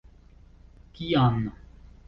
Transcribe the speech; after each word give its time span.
Kian? 0.93 1.39